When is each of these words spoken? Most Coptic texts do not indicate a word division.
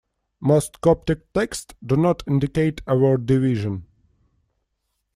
Most 0.39 0.81
Coptic 0.81 1.31
texts 1.31 1.75
do 1.85 1.95
not 1.95 2.23
indicate 2.25 2.81
a 2.87 2.97
word 2.97 3.27
division. 3.27 3.85